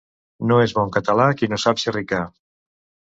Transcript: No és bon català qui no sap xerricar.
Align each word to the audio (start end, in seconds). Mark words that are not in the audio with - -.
No 0.51 0.57
és 0.61 0.73
bon 0.77 0.89
català 0.95 1.27
qui 1.41 1.49
no 1.53 1.61
sap 1.65 1.83
xerricar. 1.85 2.23